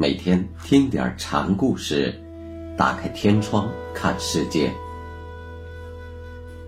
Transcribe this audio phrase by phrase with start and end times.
[0.00, 2.14] 每天听点禅故事，
[2.76, 4.72] 打开天窗看世界。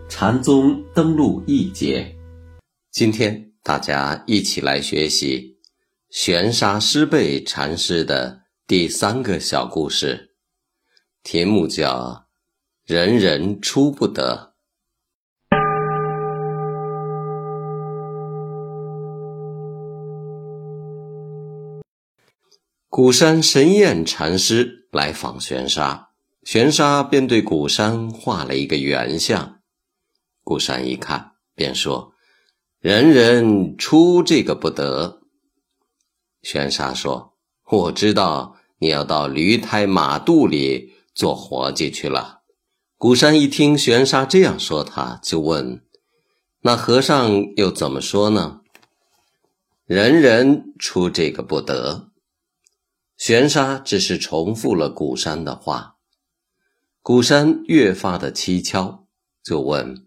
[0.09, 2.13] 禅宗登陆一节，
[2.91, 5.57] 今天大家一起来学习
[6.11, 10.35] 玄沙师辈禅师的第三个小故事，
[11.23, 12.27] 题目叫
[12.85, 14.50] “人人出不得”。
[22.91, 26.09] 古山神验禅师来访玄沙，
[26.43, 29.61] 玄沙便对古山画了一个圆像。
[30.43, 32.15] 古山一看，便说
[32.83, 35.21] ：“人人出这个不得。”
[36.43, 37.35] 玄沙说
[37.71, 42.41] ：“我知道你要到驴胎马肚里做活计去了。”
[42.99, 45.85] 古山一听玄沙这样说，他就问
[46.63, 48.63] ：“那和尚又怎么说呢
[49.87, 52.09] ？”“人人出这个不得。”
[53.21, 55.97] 玄沙只是重复了古山的话，
[57.03, 59.05] 古山越发的蹊跷，
[59.45, 60.07] 就问：“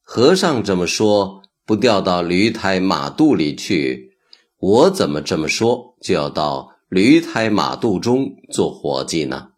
[0.00, 4.16] 和尚这么说，不掉到驴胎马肚里去，
[4.58, 9.48] 我怎么这么说就要到驴胎马肚中做活计呢？”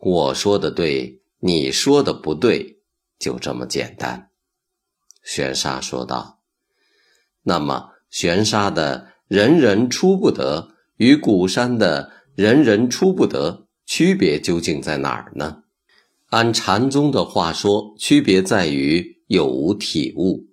[0.00, 2.80] 我说的对，你说的不对，
[3.18, 4.30] 就这么简单。”
[5.22, 6.40] 玄沙说道。
[7.44, 15.62] “那么，玄沙的人人出不得。”与古山的人人出不得，区别究竟在哪儿呢？
[16.28, 20.48] 按禅宗的话说，区别在于有无体悟。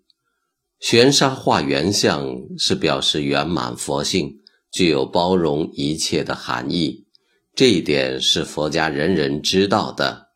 [0.79, 4.37] 玄沙画圆相是表示圆满佛性，
[4.71, 7.05] 具有包容一切的含义，
[7.53, 10.29] 这一点是佛家人人知道的。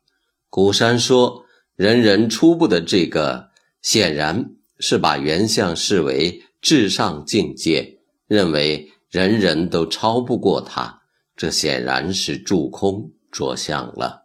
[0.50, 3.48] 古山说人人出不得，这个
[3.80, 8.90] 显然是把圆相视为至上境界，认为。
[9.12, 11.02] 人人都超不过他，
[11.36, 14.22] 这显然是住空着相了。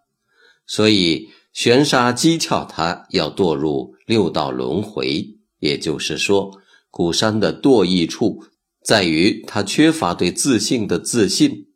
[0.65, 5.35] 所以玄沙讥诮他要堕入六道轮回。
[5.59, 8.45] 也就是说，古山的堕意处
[8.81, 11.67] 在于他缺乏对自信的自信，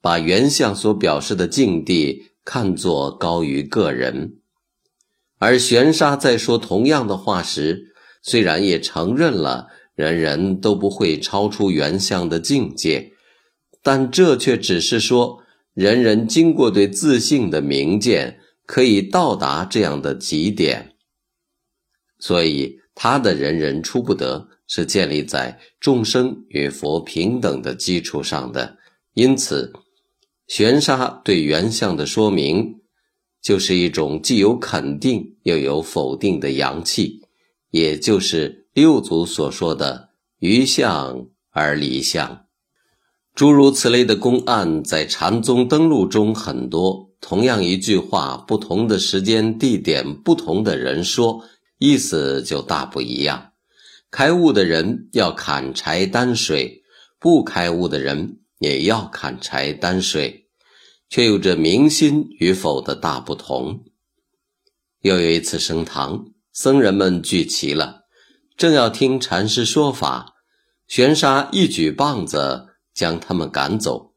[0.00, 4.38] 把原相所表示的境地看作高于个人。
[5.38, 9.68] 而玄沙在说同样的话时，虽然也承认了。
[9.98, 13.14] 人人都不会超出原相的境界，
[13.82, 15.42] 但这却只是说，
[15.74, 20.92] 人人经过对自信的明见，可以到达这样的极点。
[22.20, 28.78] 所以，他的人人出不得，是建立在众生与佛平等的基础上的。
[29.14, 29.72] 因此，
[30.46, 32.76] 玄沙对原相的说明，
[33.42, 37.22] 就是一种既有肯定又有否定的阳气，
[37.72, 38.67] 也就是。
[38.78, 42.46] 六祖所说的“于相而离相”，
[43.34, 47.10] 诸如此类的公案，在禅宗登录中很多。
[47.20, 51.42] 同样一句话，不同的时间、地点、不同的人说，
[51.78, 53.50] 意思就大不一样。
[54.12, 56.84] 开悟的人要砍柴担水，
[57.18, 60.46] 不开悟的人也要砍柴担水，
[61.10, 63.82] 却有着明心与否的大不同。
[65.00, 67.97] 又有一次升堂，僧人们聚齐了。
[68.58, 70.34] 正要听禅师说法，
[70.88, 74.14] 玄沙一举棒子将他们赶走。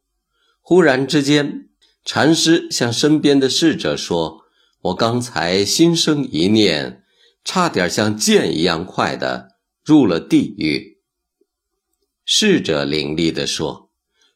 [0.62, 1.69] 忽然之间，
[2.03, 4.41] 禅师向身边的侍者说
[4.81, 7.03] ：“我刚才心生一念，
[7.46, 9.50] 差点像箭一样快的
[9.85, 10.97] 入了地狱。”
[12.25, 13.91] 侍者伶俐地说：“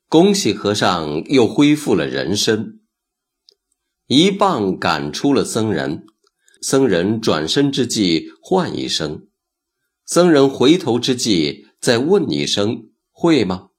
[0.08, 2.80] 恭喜和尚又恢复了人身。”
[4.06, 6.06] 一棒赶出了僧人，
[6.62, 9.26] 僧人转身之际唤一声。
[10.06, 13.70] 僧人回头之际，再问一声：“会吗？”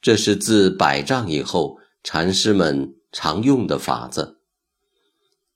[0.00, 4.40] 这是自百丈以后禅师们常用的法子。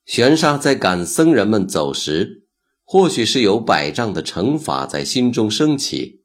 [0.04, 2.46] 玄沙在赶僧人们走时，
[2.84, 6.25] 或许是有百丈的乘法在心中升起。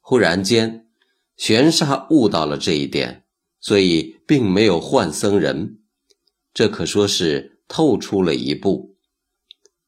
[0.00, 0.88] 忽然间，
[1.36, 3.24] 玄沙悟到了这一点，
[3.60, 5.80] 所以并没有换僧人。
[6.52, 8.96] 这可说是透出了一步，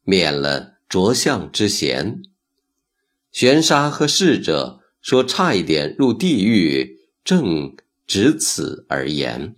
[0.02, 2.22] 免了着相之嫌。
[3.32, 7.74] 玄沙和侍者说：“差一点入地狱，正
[8.06, 9.56] 只此而言。”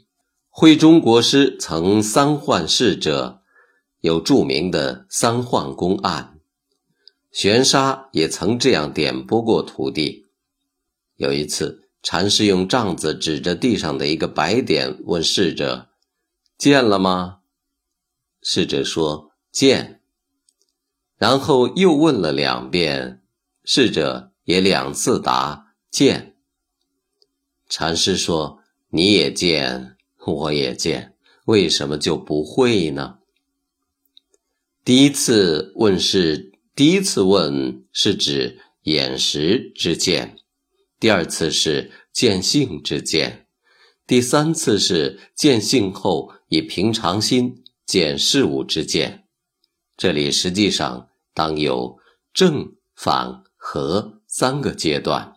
[0.48, 3.42] 慧中国师曾三换侍者，
[4.00, 6.38] 有著名的三换公案。
[7.32, 10.26] 玄沙也曾这样点拨过徒弟。
[11.16, 15.88] 有一次，禅师用杖子指着地上的一个白点，问侍者
[16.56, 17.38] ：“见了吗？”
[18.40, 20.00] 侍者说：“见。”
[21.18, 23.22] 然后又问了两遍。
[23.64, 26.36] 侍者也两次答见。
[27.68, 29.96] 禅师说：“你也见，
[30.26, 31.16] 我也见，
[31.46, 33.18] 为什么就不会呢？
[34.84, 40.36] 第一次问是第一次问是指眼识之见，
[41.00, 43.46] 第二次是见性之见，
[44.06, 49.24] 第三次是见性后以平常心见事物之见。
[49.96, 51.98] 这里实际上当有
[52.34, 55.36] 正反和三个阶段，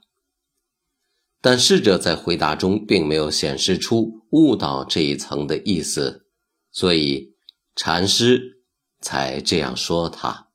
[1.40, 6.26] 但逝者在回答中并没有显示出悟道这一层的意思，
[6.72, 7.36] 所以
[7.74, 8.56] 禅师。
[9.00, 10.47] 才这样说他。